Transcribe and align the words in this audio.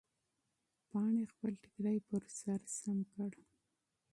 پاڼې 0.89 1.23
خپل 1.31 1.53
پړونی 1.61 1.97
پر 2.07 2.23
سر 2.39 2.61
سم 2.79 2.97
کړ. 3.13 3.31